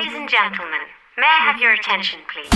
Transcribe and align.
Ladies 0.00 0.16
and 0.16 0.30
gentlemen, 0.30 0.80
may 1.18 1.26
I 1.26 1.52
have 1.52 1.60
your 1.60 1.74
attention, 1.74 2.20
please? 2.32 2.48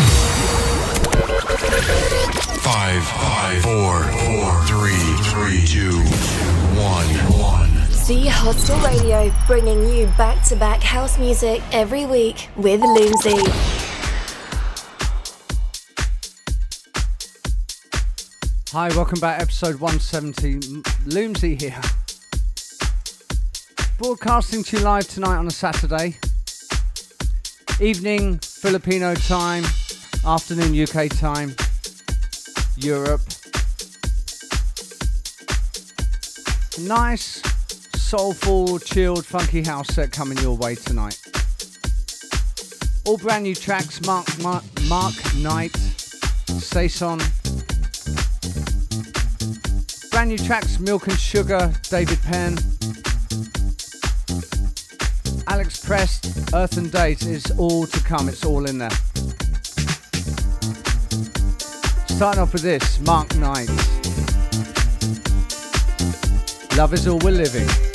Five, 2.63 3.05
five, 3.05 3.63
four, 3.63 4.03
four, 4.03 4.63
three, 4.65 4.97
three, 5.29 5.67
two, 5.67 5.99
one, 6.81 7.07
one. 7.39 7.71
Z 7.93 8.29
Hostel 8.29 8.79
Radio, 8.79 9.31
bringing 9.47 9.87
you 9.91 10.07
back 10.17 10.43
to 10.45 10.57
back 10.57 10.83
house 10.83 11.19
music 11.19 11.61
every 11.71 12.07
week 12.07 12.49
with 12.57 12.81
Loomsy. 12.81 13.37
Hi, 18.73 18.89
welcome 18.97 19.21
back, 19.21 19.43
episode 19.43 19.81
170. 19.81 20.83
Loomsy 21.05 21.57
here. 21.57 21.83
Broadcasting 23.99 24.63
to 24.63 24.79
you 24.79 24.83
live 24.83 25.07
tonight 25.07 25.37
on 25.37 25.47
a 25.47 25.51
Saturday. 25.51 26.17
Evening 27.81 28.39
Filipino 28.39 29.15
time, 29.15 29.65
afternoon 30.25 30.81
UK 30.81 31.09
time, 31.09 31.55
Europe. 32.77 33.21
Nice, 36.81 37.43
soulful, 37.97 38.79
chilled, 38.79 39.27
funky 39.27 39.63
house 39.63 39.89
set 39.89 40.13
coming 40.13 40.39
your 40.39 40.57
way 40.57 40.77
tonight. 40.77 41.21
All 43.07 43.19
brand 43.19 43.43
new 43.43 43.57
tracks 43.57 44.01
Mark, 44.07 44.27
Mark, 44.41 44.65
Mark 44.89 45.15
Knight, 45.37 45.77
Saison, 45.77 47.19
Brand 50.13 50.31
new 50.31 50.39
tracks 50.39 50.79
Milk 50.79 51.09
and 51.09 51.19
Sugar, 51.19 51.73
David 51.91 52.23
Penn. 52.23 52.57
Alex 55.47 55.85
Prest, 55.85 56.27
Earth 56.55 56.77
and 56.77 56.91
Date 56.91 57.27
is 57.27 57.51
all 57.59 57.87
to 57.87 58.01
come, 58.01 58.29
it's 58.29 58.45
all 58.45 58.67
in 58.67 58.79
there. 58.79 58.91
Starting 62.07 62.43
off 62.43 62.53
with 62.53 62.63
this, 62.63 63.01
Mark 63.01 63.35
Knight. 63.37 63.69
Love 66.77 66.95
is 66.95 67.07
all 67.07 67.19
we're 67.19 67.31
living. 67.31 67.94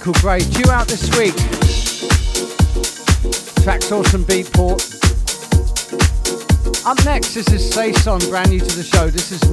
Michael 0.00 0.22
Gray. 0.22 0.38
Due 0.38 0.70
out 0.70 0.88
this 0.88 1.14
week. 1.18 1.34
Track's 3.62 3.92
awesome 3.92 4.24
Beatport. 4.24 4.80
Up 6.86 7.04
next, 7.04 7.34
this 7.34 7.52
is 7.52 7.70
Saison, 7.70 8.18
brand 8.30 8.48
new 8.48 8.60
to 8.60 8.76
the 8.76 8.82
show. 8.82 9.10
This 9.10 9.30
is 9.30 9.49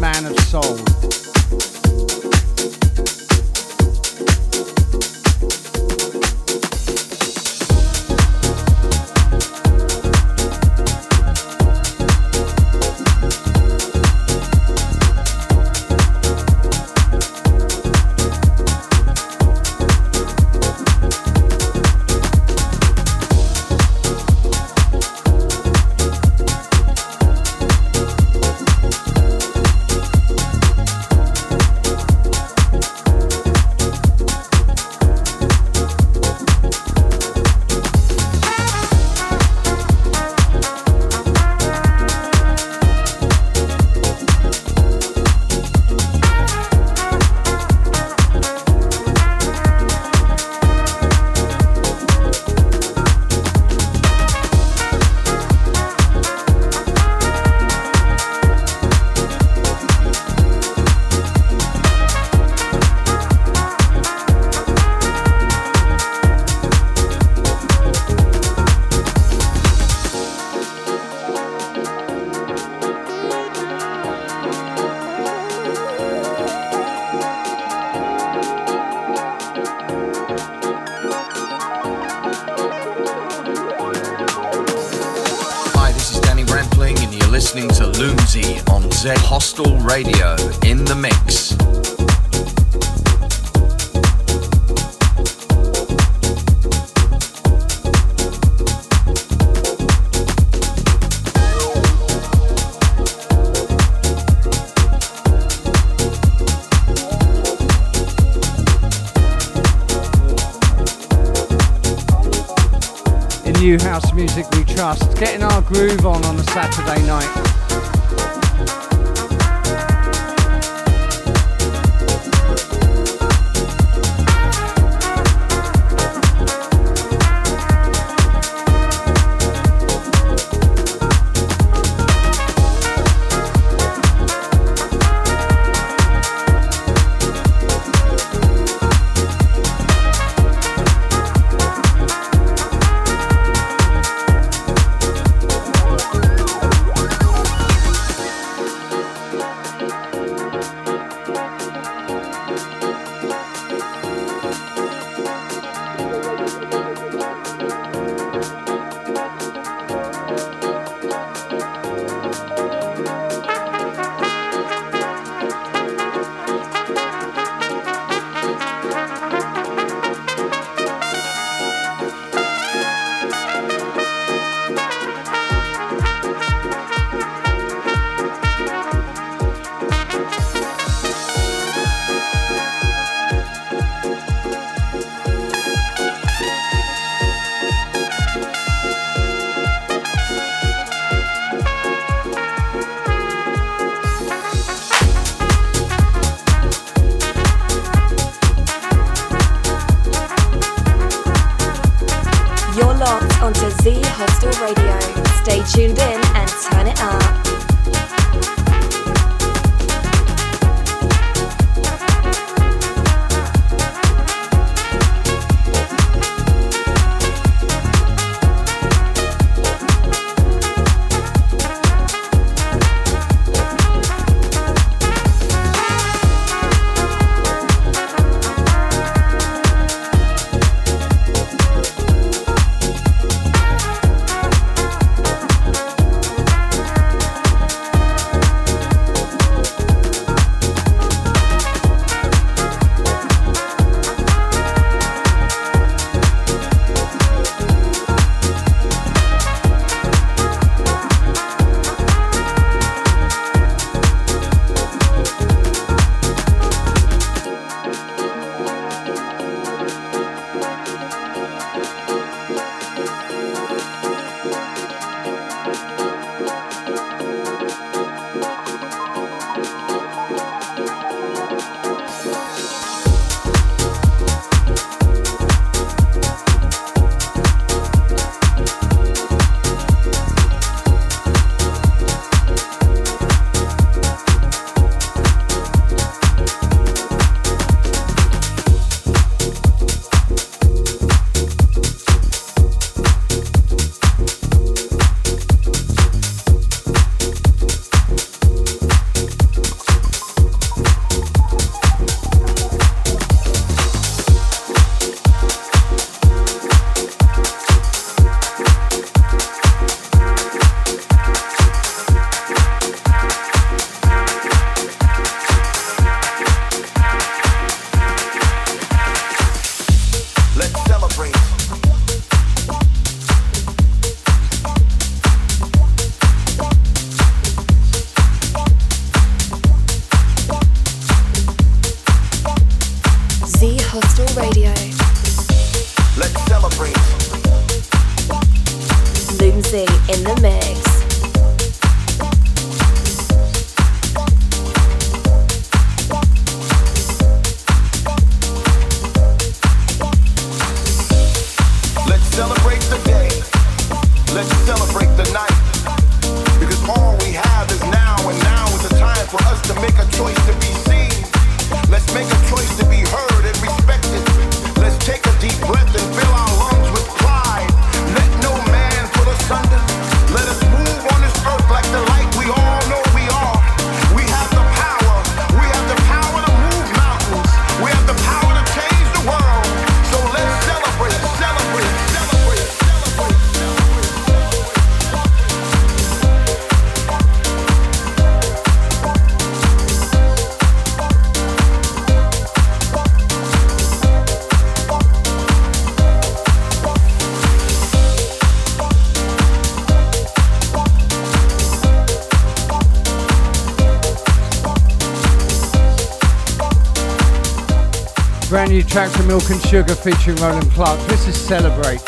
track 408.88 409.10
from 409.12 409.28
Milk 409.28 409.50
and 409.50 409.62
Sugar 409.62 409.96
featuring 409.96 410.38
Roland 410.38 410.72
Clark. 410.72 411.00
This 411.08 411.28
is 411.28 411.36
Celebrate. 411.36 412.02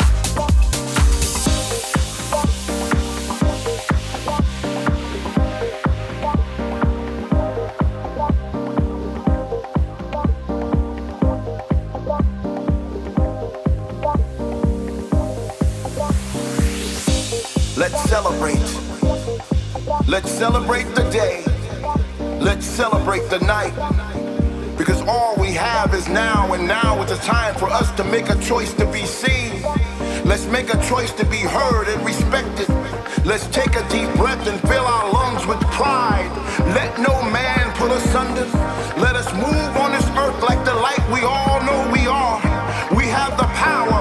Let's 17.78 18.10
celebrate. 18.10 18.60
Let's 20.08 20.32
celebrate 20.32 20.84
the 20.96 21.10
day. 21.12 21.44
Let's 22.40 22.66
celebrate 22.66 23.30
the 23.30 23.40
night 23.40 24.09
because 24.80 25.02
all 25.02 25.36
we 25.36 25.52
have 25.52 25.94
is 25.94 26.08
now, 26.08 26.54
and 26.54 26.66
now 26.66 27.04
is 27.04 27.10
the 27.12 27.18
time 27.18 27.54
for 27.56 27.70
us 27.70 27.92
to 27.92 28.04
make 28.06 28.30
a 28.30 28.40
choice 28.40 28.74
to 28.74 28.90
be 28.94 29.06
seen. 29.06 29.62
Let's 30.24 30.46
make 30.46 30.74
a 30.74 30.82
choice 30.88 31.12
to 31.20 31.26
be 31.26 31.40
heard 31.40 31.90
and 31.90 32.04
respected. 32.06 32.70
Let's 33.26 33.46
take 33.48 33.76
a 33.76 33.84
deep 33.90 34.10
breath 34.16 34.48
and 34.48 34.58
fill 34.62 34.86
our 34.86 35.12
lungs 35.12 35.46
with 35.46 35.60
pride. 35.76 36.32
Let 36.74 36.98
no 36.98 37.22
man 37.30 37.76
put 37.76 37.92
us 37.92 38.16
under. 38.16 38.46
Let 38.98 39.18
us 39.18 39.28
move 39.34 39.72
on 39.84 39.92
this 39.92 40.08
earth 40.16 40.42
like 40.44 40.64
the 40.64 40.74
light 40.74 41.04
we 41.12 41.22
all 41.28 41.60
know 41.68 41.92
we 41.92 42.08
are. 42.08 42.40
We 42.96 43.04
have 43.08 43.36
the 43.38 43.50
power. 43.60 43.99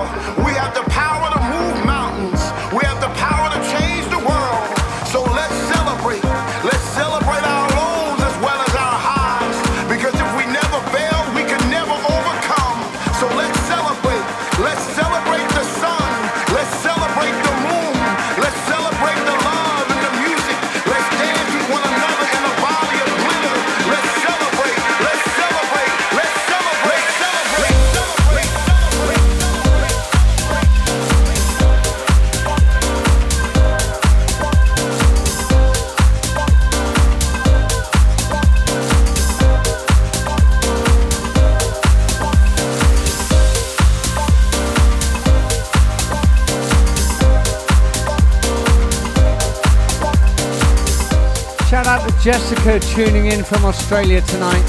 Jessica 52.30 52.78
tuning 52.78 53.32
in 53.32 53.42
from 53.42 53.64
Australia 53.64 54.20
tonight. 54.20 54.62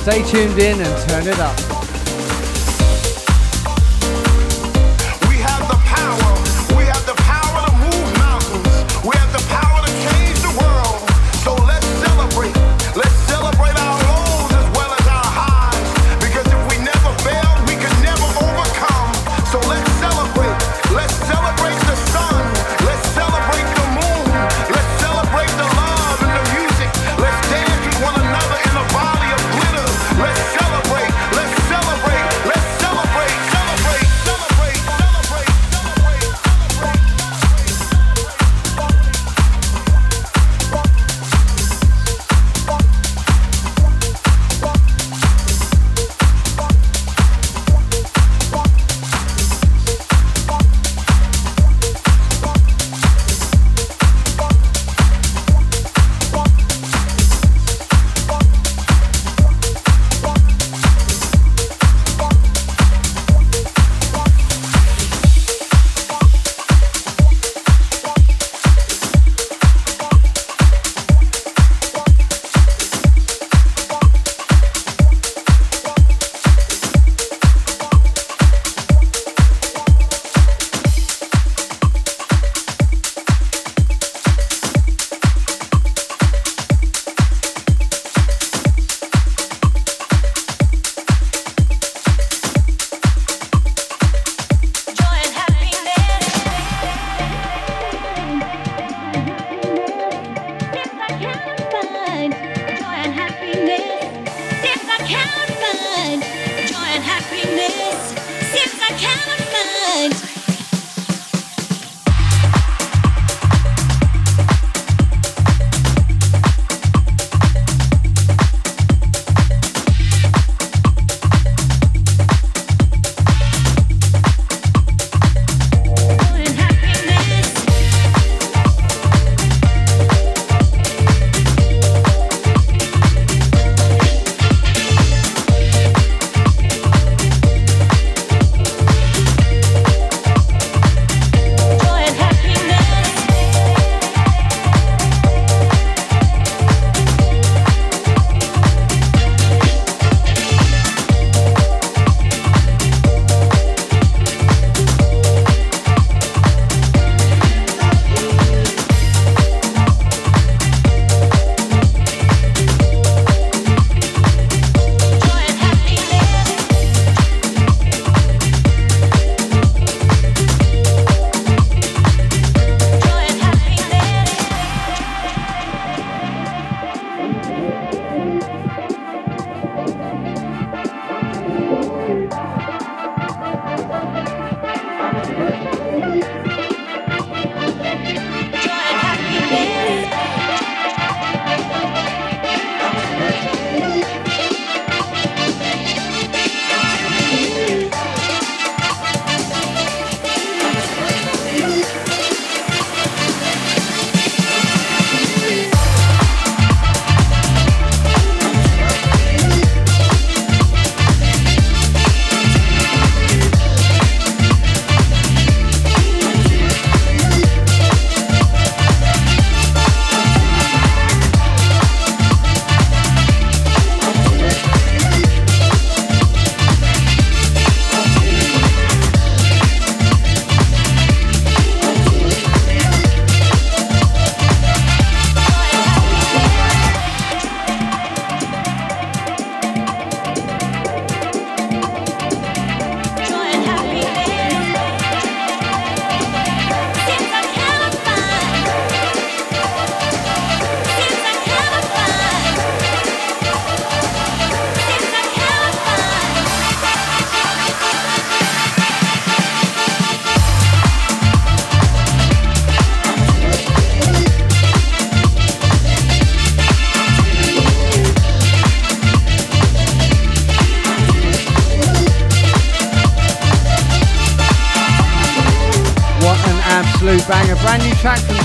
Stay 0.00 0.22
tuned 0.22 0.58
in 0.58 0.80
and 0.80 1.10
turn 1.10 1.26
it 1.26 1.38
up. 1.38 1.65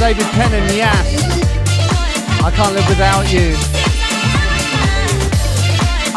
David 0.01 0.25
Penn 0.33 0.51
and 0.51 0.75
Yas. 0.75 1.13
I 2.43 2.49
can't 2.49 2.73
live 2.73 2.89
without 2.89 3.31
you. 3.31 3.53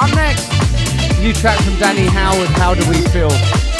Up 0.00 0.08
next, 0.16 0.48
new 1.20 1.34
track 1.34 1.60
from 1.60 1.78
Danny 1.78 2.06
Howard. 2.06 2.48
How 2.56 2.72
do 2.72 2.80
we 2.88 2.96
feel? 3.08 3.73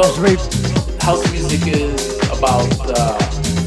We? 0.00 0.34
House 1.04 1.30
music 1.30 1.66
is 1.66 2.16
about 2.30 2.72
uh, 2.88 3.18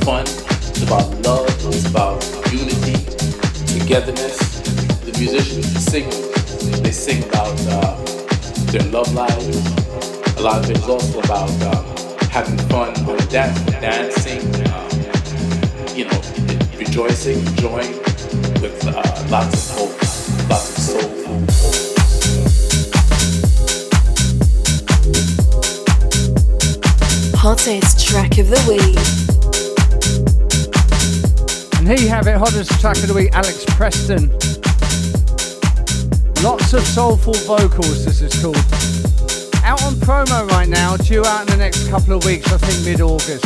fun. 0.03 0.23
It's 0.23 0.81
about 0.81 1.07
love. 1.21 1.45
It's 1.67 1.85
about 1.85 2.23
unity, 2.51 2.93
togetherness. 3.67 4.39
The 5.01 5.15
musicians 5.19 5.67
sing. 5.85 6.09
They 6.81 6.91
sing 6.91 7.23
about 7.29 7.55
uh, 7.67 7.95
their 8.71 8.81
love 8.89 9.13
lives. 9.13 9.57
A 10.37 10.41
lot 10.41 10.63
of 10.63 10.71
it 10.71 10.77
is 10.77 10.89
also 10.89 11.19
about 11.19 11.51
um, 11.69 11.85
having 12.31 12.57
fun 12.67 12.93
the 13.05 13.27
dance, 13.29 13.59
dancing. 13.65 14.41
Um, 14.73 14.89
you 15.95 16.05
know, 16.05 16.19
rejoicing, 16.79 17.45
enjoying 17.45 17.93
with 18.59 18.87
uh, 18.87 19.27
lots 19.29 19.69
of 19.69 19.77
hope, 19.77 19.92
Hottest 27.45 28.07
track 28.07 28.37
of 28.37 28.47
the 28.47 28.55
week. 28.71 28.95
And 31.77 31.85
here 31.85 31.97
you 31.97 32.07
have 32.07 32.25
it, 32.25 32.37
hottest 32.37 32.79
track 32.79 32.95
of 32.95 33.07
the 33.07 33.13
week, 33.13 33.33
Alex 33.33 33.65
Preston. 33.67 34.29
Lots 36.41 36.71
of 36.71 36.87
soulful 36.87 37.33
vocals, 37.33 38.05
this 38.05 38.21
is 38.21 38.41
called. 38.41 38.55
Out 39.61 39.83
on 39.83 39.95
promo 39.95 40.47
right 40.51 40.69
now, 40.69 40.95
due 40.95 41.25
out 41.25 41.41
in 41.41 41.47
the 41.47 41.57
next 41.57 41.89
couple 41.89 42.13
of 42.15 42.23
weeks, 42.23 42.49
I 42.49 42.57
think 42.59 42.85
mid 42.85 43.01
August. 43.01 43.43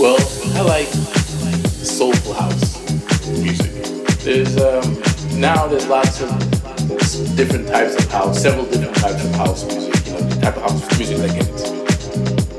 Well, 0.00 0.18
I 0.56 1.11
There's 4.32 4.56
um, 4.56 4.96
now 5.38 5.66
there's 5.68 5.86
lots 5.88 6.22
of 6.22 6.30
different 7.36 7.68
types 7.68 8.02
of 8.02 8.10
house, 8.10 8.40
several 8.40 8.64
different 8.64 8.96
types 8.96 9.22
of 9.22 9.34
house 9.34 9.62
music. 9.66 10.06
You 10.06 10.12
know, 10.14 10.20
the 10.20 10.40
type 10.40 10.56
of 10.56 10.62
house 10.62 10.98
music 10.98 11.18
that 11.18 11.34
gets 11.34 11.70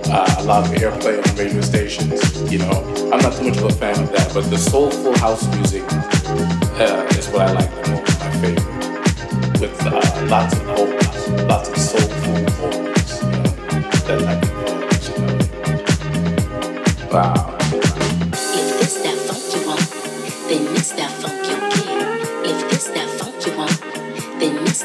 uh, 0.08 0.36
a 0.38 0.44
lot 0.44 0.68
of 0.68 0.76
airplay 0.76 1.18
on 1.18 1.36
radio 1.36 1.62
stations. 1.62 2.22
You 2.52 2.60
know, 2.60 3.10
I'm 3.12 3.20
not 3.22 3.34
too 3.34 3.46
much 3.50 3.58
of 3.58 3.64
a 3.64 3.72
fan 3.72 4.00
of 4.04 4.12
that, 4.12 4.32
but 4.36 4.52
the 4.52 4.58
soulful 4.58 5.18
house 5.18 5.48
music 5.56 5.82
uh, 6.80 7.08
is 7.18 7.28
what 7.30 7.42
I 7.42 7.54
like 7.54 7.72
the 7.84 7.90
most. 7.90 8.20
My 8.20 8.30
favorite, 8.40 9.60
with 9.60 9.84
uh, 9.84 10.28
lots 10.28 10.54
of 10.54 10.62
vocals, 10.68 11.28
lots 11.50 11.70
of 11.70 11.78
soulful 11.80 12.36
vocals. 12.70 13.24
You 13.24 13.30
know, 13.32 14.20
that 14.22 14.44
of 14.44 14.50
vocals. 14.62 15.10
You 15.10 15.18
know. 17.08 17.12
Wow. 17.12 17.43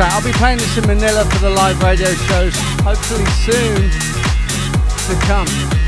track. 0.00 0.12
I'll 0.12 0.24
be 0.24 0.32
playing 0.32 0.58
this 0.58 0.78
in 0.78 0.86
Manila 0.86 1.24
for 1.26 1.38
the 1.40 1.50
live 1.50 1.82
radio 1.82 2.12
shows, 2.14 2.54
hopefully 2.82 3.26
soon 3.44 3.90
to 5.08 5.26
come. 5.26 5.79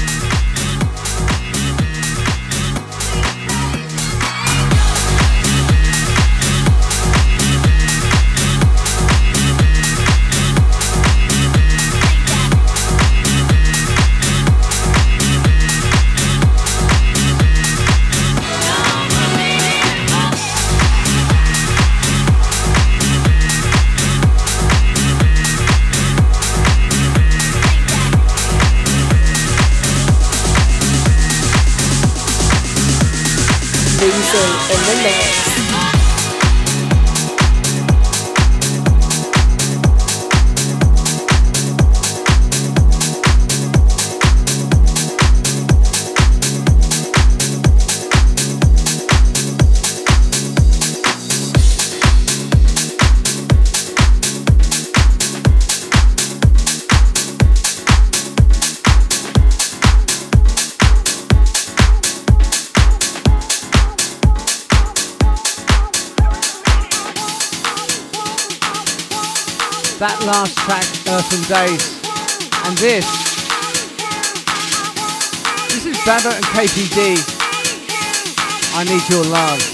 Mundo. 34.95 35.32
Days. 71.53 72.01
And 72.65 72.79
this. 72.79 73.05
This 75.69 75.85
is 75.85 75.99
Babbitt 76.07 76.33
and 76.33 76.45
KPD. 76.47 77.19
I 78.75 78.85
need 78.85 79.07
your 79.11 79.23
love. 79.25 79.72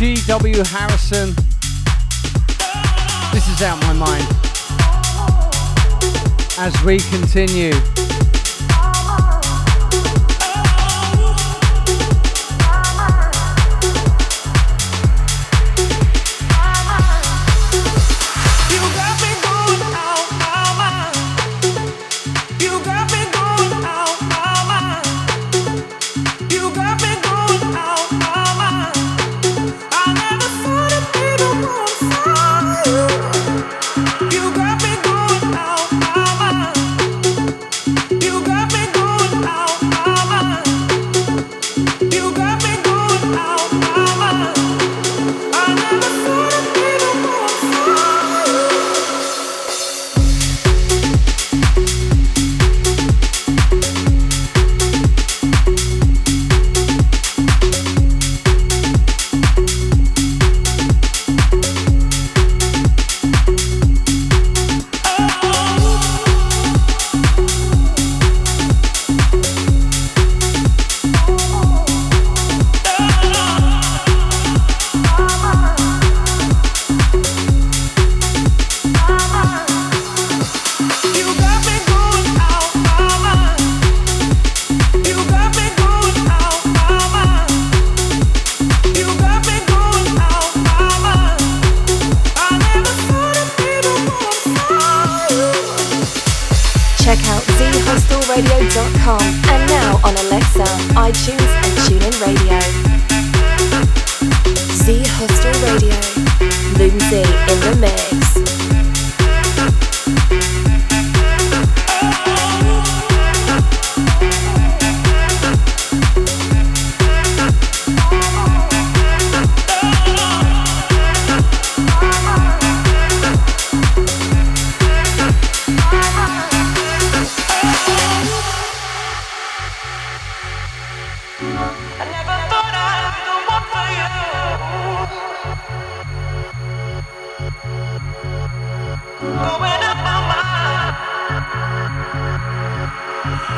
G.W. 0.00 0.62
Harrison. 0.64 1.34
This 3.34 3.46
is 3.50 3.60
out 3.60 3.78
my 3.82 3.92
mind. 3.92 4.26
As 6.56 6.74
we 6.86 7.00
continue. 7.10 7.99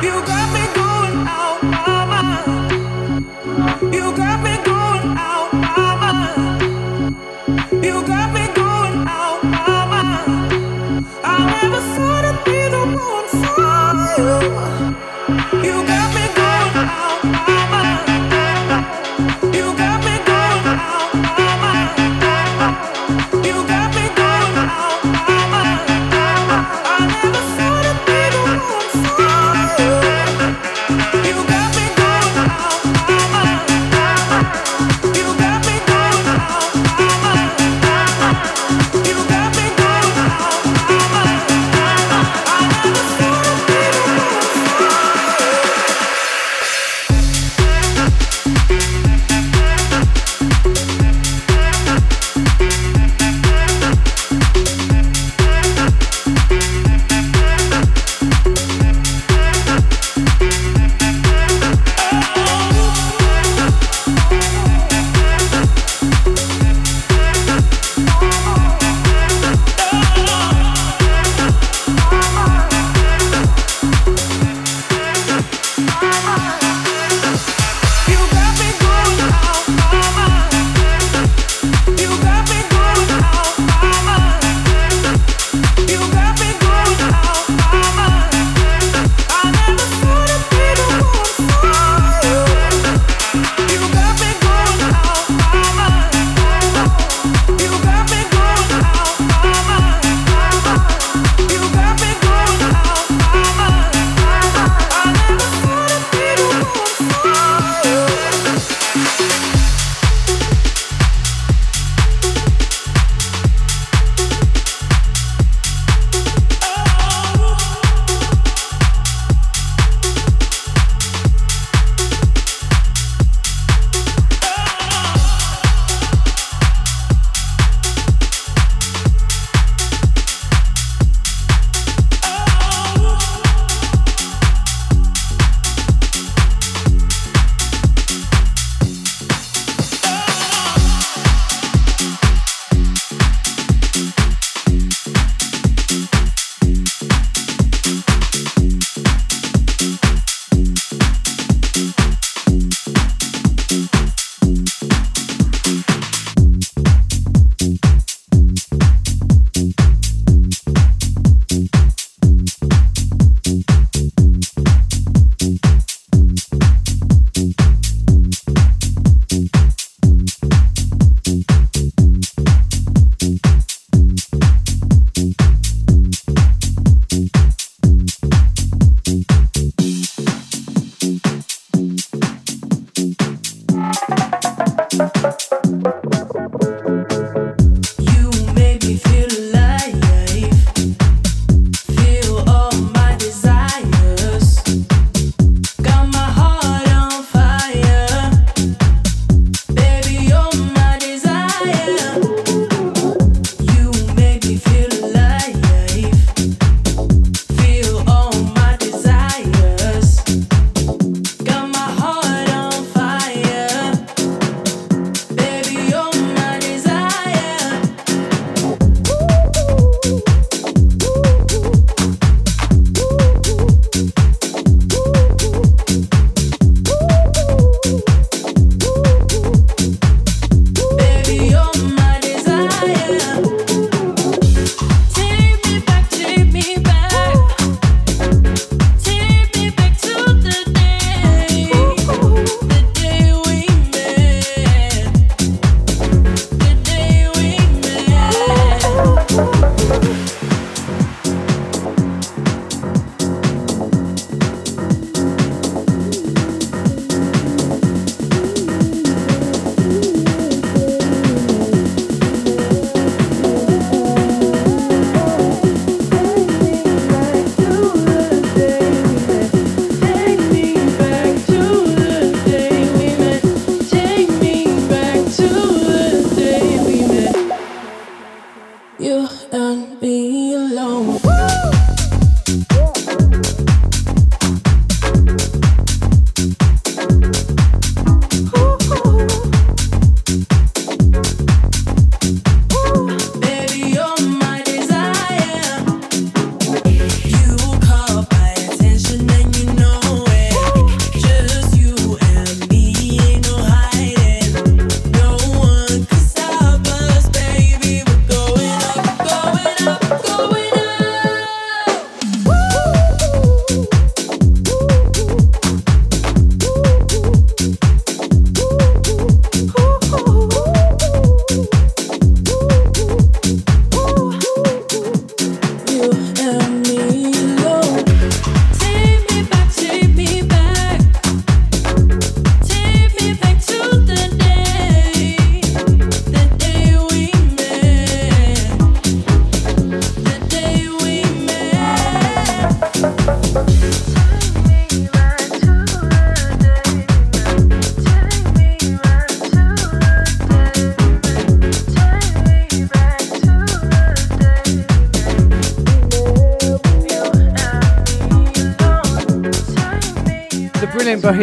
You 0.03 0.11
got 0.25 0.53
me. 0.53 0.62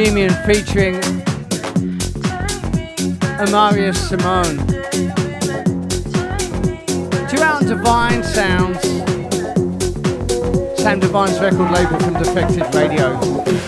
Bohemian 0.00 0.32
featuring 0.46 0.94
Amarius 3.36 3.98
Simone. 4.08 4.56
Two 7.28 7.42
out 7.42 7.60
Divine 7.66 8.24
Sounds, 8.24 8.80
Sam 10.80 11.00
Divine's 11.00 11.38
record 11.38 11.70
label 11.70 11.98
from 12.00 12.14
Defected 12.14 12.74
Radio. 12.74 13.59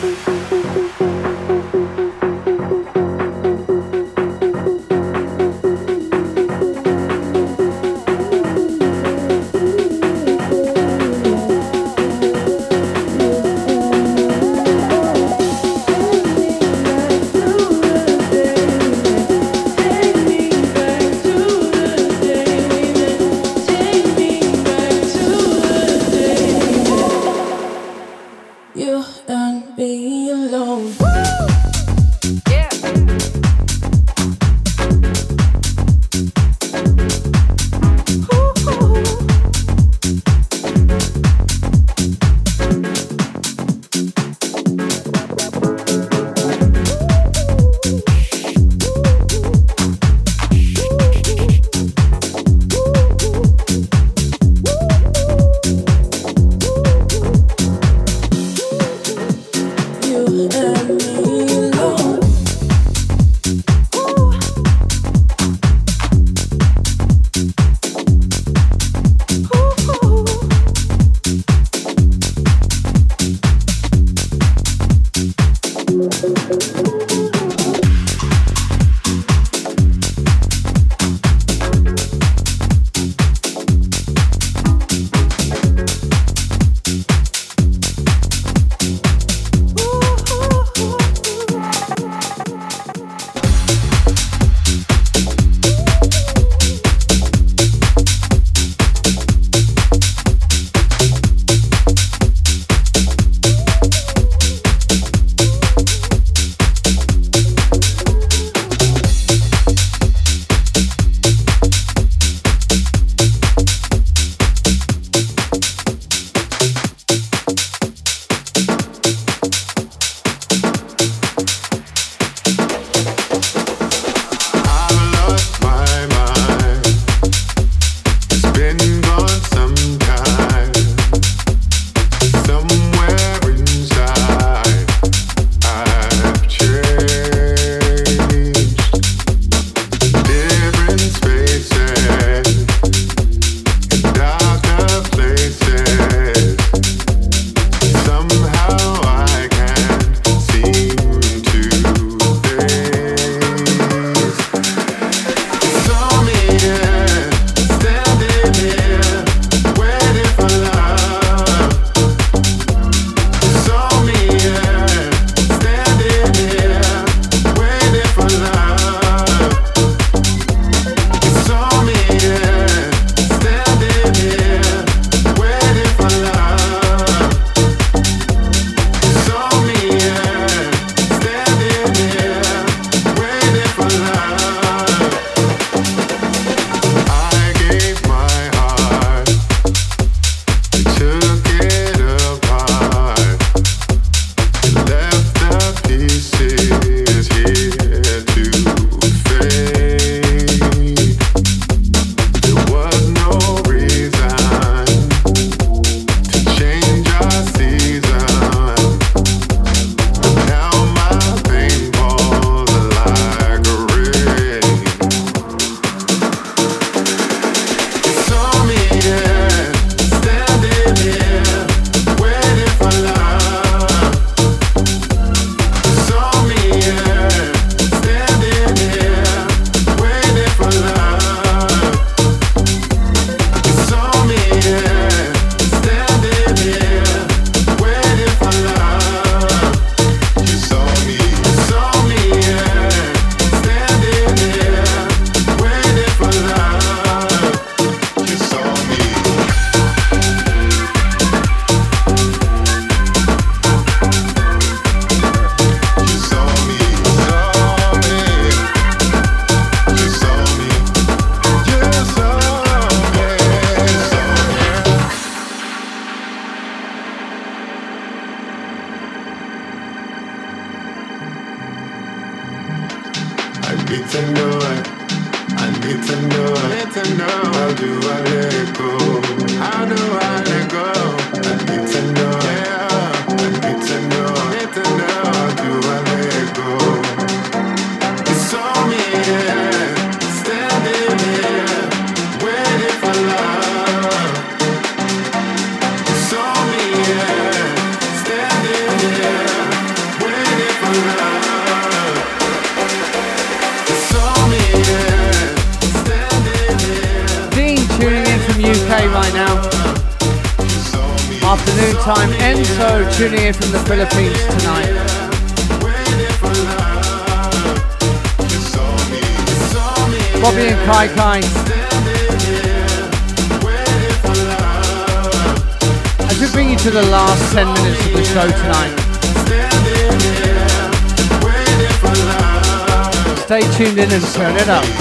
And 334.12 334.24
turn 334.34 334.56
it 334.56 334.68
up. 334.68 334.91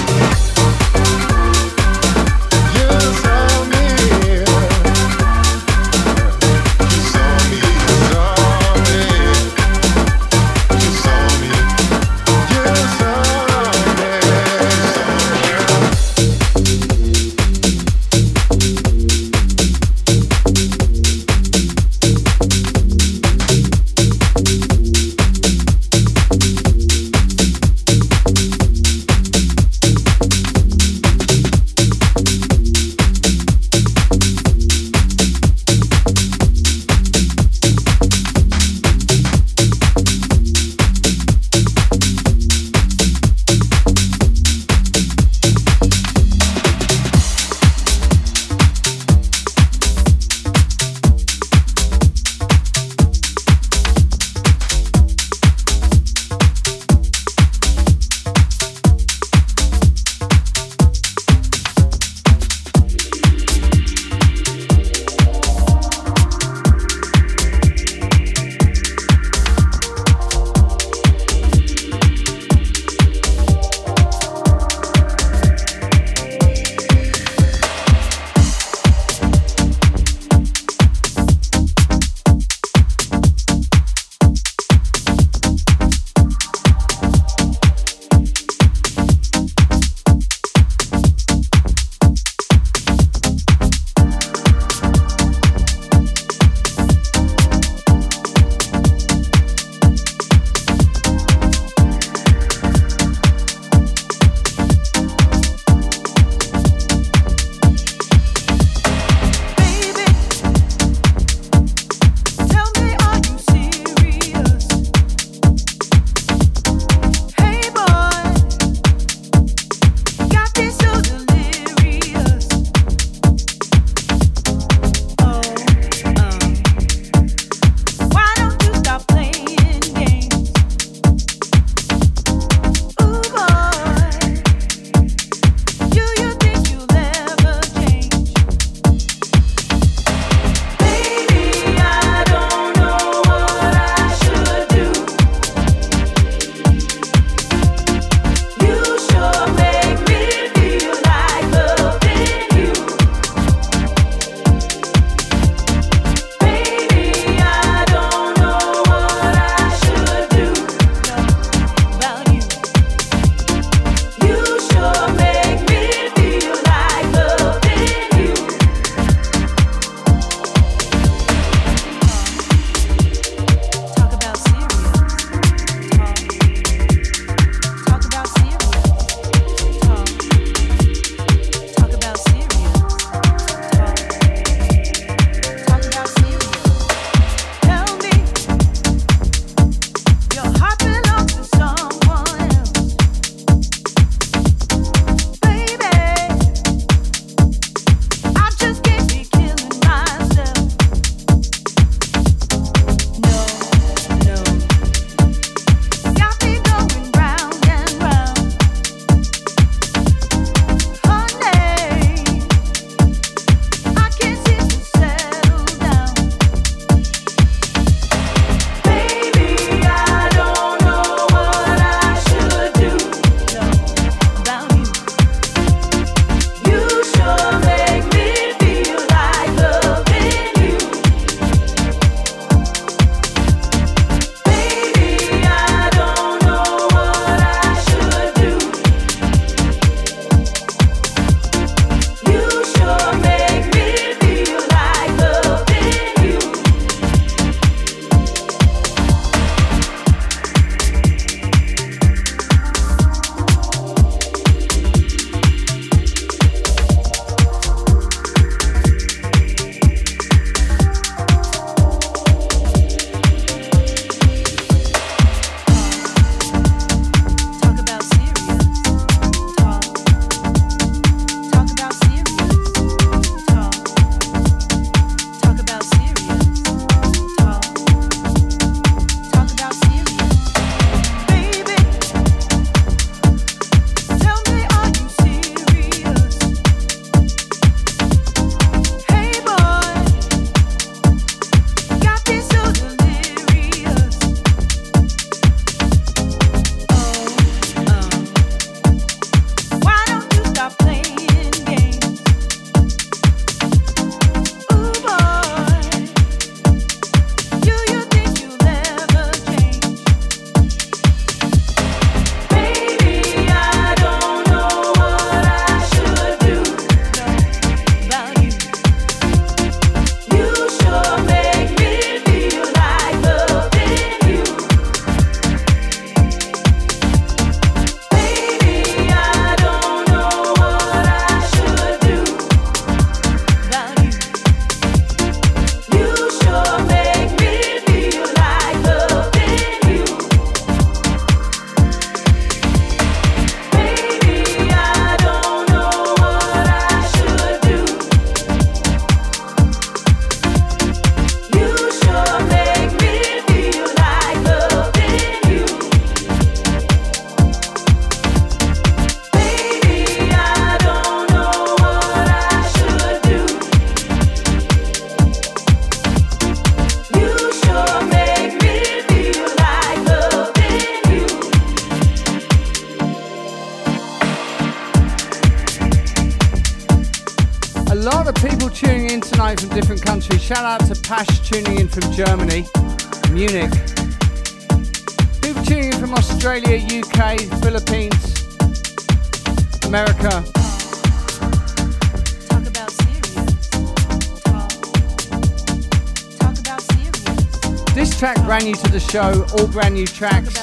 new 398.72 398.78
to 398.82 398.90
the 398.90 399.00
show, 399.00 399.44
all 399.58 399.66
brand 399.66 399.94
new 399.94 400.06
tracks. 400.06 400.54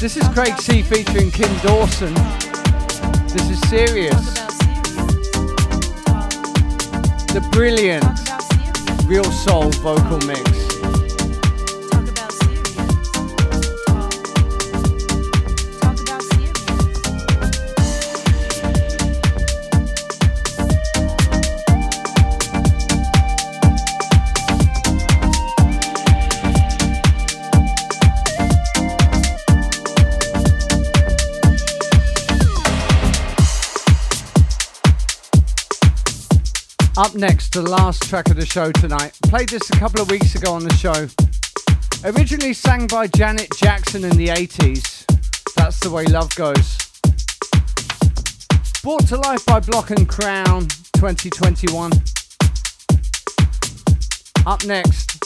This 0.00 0.16
is 0.16 0.26
Craig 0.28 0.58
C 0.58 0.82
featuring 0.82 1.30
Kim 1.30 1.54
Dawson. 1.58 2.14
This 3.28 3.50
is 3.50 3.60
serious. 3.68 4.34
The 7.32 7.46
brilliant 7.52 8.04
real 9.06 9.24
soul 9.24 9.70
vocal 9.70 10.20
mix. 10.26 10.61
up 37.12 37.18
next, 37.18 37.52
the 37.52 37.62
last 37.62 38.08
track 38.08 38.30
of 38.30 38.36
the 38.36 38.46
show 38.46 38.70
tonight. 38.72 39.18
Played 39.24 39.48
this 39.48 39.68
a 39.70 39.76
couple 39.78 40.00
of 40.00 40.10
weeks 40.10 40.34
ago 40.34 40.52
on 40.52 40.62
the 40.62 40.72
show. 40.74 41.08
Originally 42.08 42.52
sang 42.52 42.86
by 42.86 43.06
Janet 43.06 43.48
Jackson 43.56 44.04
in 44.04 44.16
the 44.16 44.28
80s. 44.28 45.04
That's 45.56 45.78
the 45.80 45.90
way 45.90 46.04
love 46.04 46.34
goes. 46.34 46.78
Brought 48.82 49.06
to 49.08 49.16
life 49.16 49.44
by 49.46 49.60
Block 49.60 49.90
and 49.90 50.08
Crown 50.08 50.68
2021. 50.94 51.92
Up 54.46 54.64
next, 54.64 55.18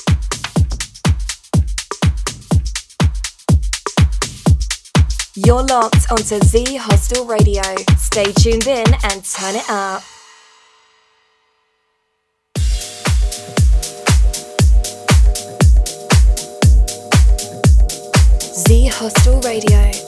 You're 5.35 5.63
locked 5.63 6.11
onto 6.11 6.41
Z 6.41 6.77
Hostel 6.77 7.27
Radio. 7.27 7.63
Stay 7.99 8.33
tuned 8.33 8.67
in 8.67 8.87
and 9.05 9.23
turn 9.23 9.55
it 9.55 9.69
up. 9.69 10.03
The 18.67 18.87
Hostel 18.87 19.41
Radio. 19.43 20.06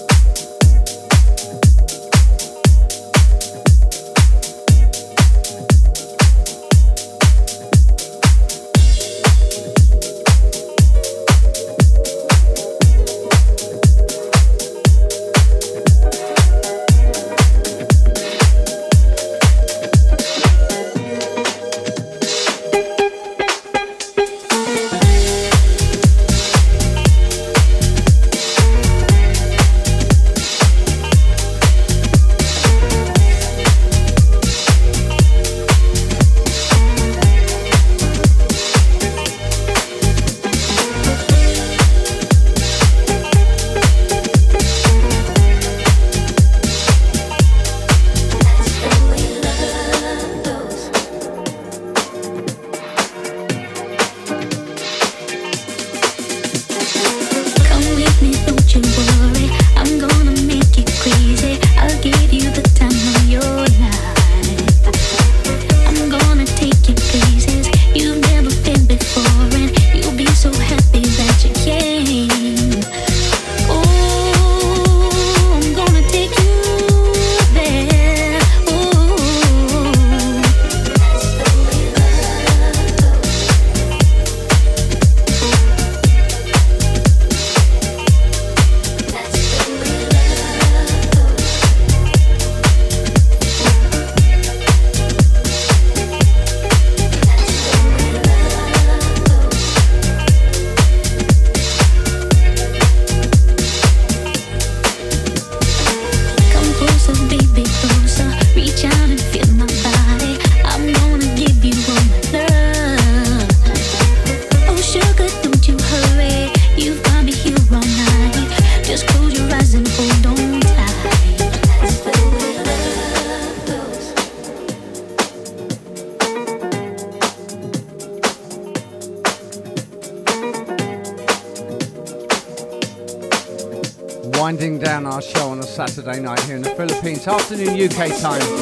UK 137.79 138.09
time. 138.21 138.58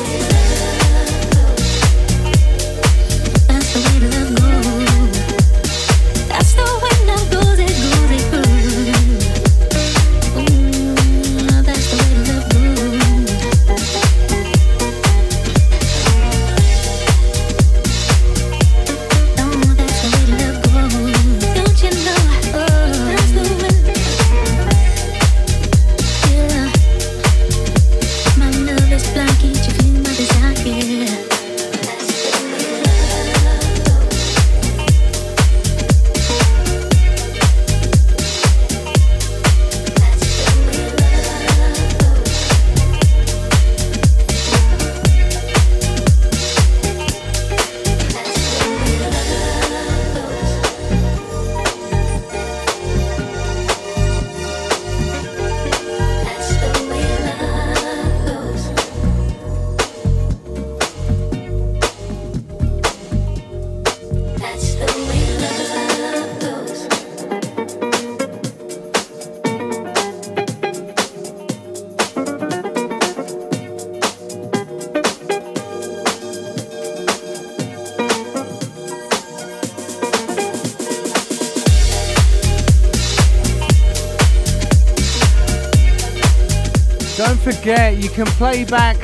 Can 88.17 88.27
play 88.39 88.65
back 88.65 88.97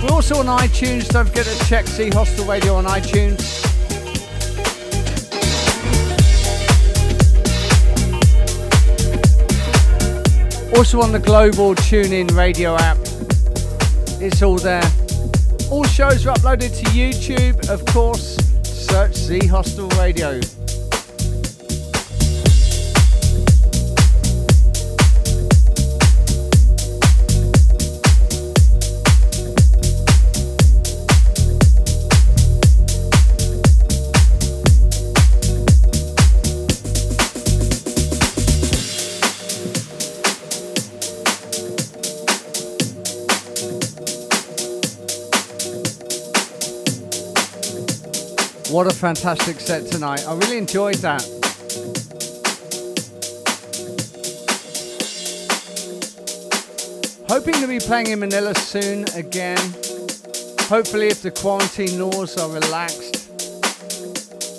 We're 0.00 0.12
also 0.12 0.36
on 0.36 0.46
iTunes. 0.46 1.08
Don't 1.08 1.26
forget 1.26 1.46
to 1.46 1.58
check 1.66 1.88
Z 1.88 2.10
Hostel 2.10 2.46
Radio 2.46 2.76
on 2.76 2.84
iTunes. 2.84 3.53
Also 10.76 11.00
on 11.00 11.12
the 11.12 11.18
global 11.18 11.74
TuneIn 11.74 12.36
radio 12.36 12.76
app. 12.76 12.98
It's 14.20 14.42
all 14.42 14.56
there. 14.56 14.82
All 15.70 15.84
shows 15.84 16.26
are 16.26 16.34
uploaded 16.34 16.76
to 16.78 16.84
YouTube, 16.90 17.68
of 17.68 17.84
course. 17.86 18.36
Search 18.64 19.14
Z 19.14 19.46
Hostel 19.46 19.88
Radio. 19.90 20.40
What 48.74 48.88
a 48.88 48.90
fantastic 48.90 49.60
set 49.60 49.86
tonight. 49.86 50.26
I 50.26 50.34
really 50.34 50.58
enjoyed 50.58 50.96
that. 50.96 51.22
Hoping 57.28 57.54
to 57.54 57.68
be 57.68 57.78
playing 57.78 58.08
in 58.08 58.18
Manila 58.18 58.52
soon 58.56 59.04
again. 59.14 59.58
Hopefully, 60.62 61.06
if 61.06 61.22
the 61.22 61.30
quarantine 61.30 62.00
laws 62.00 62.36
are 62.36 62.50
relaxed. 62.50 63.30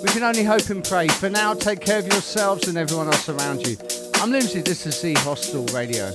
We 0.02 0.08
can 0.08 0.22
only 0.22 0.44
hope 0.44 0.70
and 0.70 0.82
pray. 0.82 1.08
For 1.08 1.28
now, 1.28 1.52
take 1.52 1.82
care 1.82 1.98
of 1.98 2.06
yourselves 2.06 2.68
and 2.68 2.78
everyone 2.78 3.08
else 3.08 3.28
around 3.28 3.66
you. 3.66 3.76
I'm 4.14 4.32
Loomsy, 4.32 4.62
this 4.62 4.86
is 4.86 4.98
Z 4.98 5.12
Hostel 5.18 5.66
Radio. 5.74 6.10